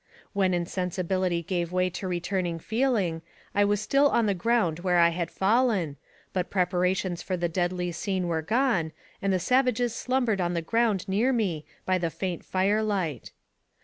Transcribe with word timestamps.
When 0.33 0.55
insensibility 0.55 1.43
gave 1.43 1.71
way 1.71 1.91
to 1.91 2.07
returning 2.07 2.57
feeling, 2.57 3.21
I 3.53 3.63
was 3.63 3.79
still 3.79 4.09
on 4.09 4.25
the 4.25 4.33
ground 4.33 4.79
where 4.79 4.97
I 4.97 5.09
had 5.09 5.29
fallen, 5.29 5.95
but 6.33 6.49
prepa 6.49 6.81
rations 6.81 7.21
for 7.21 7.37
the 7.37 7.47
deadly 7.47 7.91
scene 7.91 8.27
were 8.27 8.41
gone, 8.41 8.93
and 9.21 9.31
the 9.31 9.37
savages 9.37 9.93
slumbered 9.93 10.41
on 10.41 10.55
the 10.55 10.63
ground 10.63 11.07
near 11.07 11.31
me 11.31 11.65
by 11.85 11.99
the 11.99 12.09
faint 12.09 12.43
fire 12.43 12.81
light. 12.81 13.31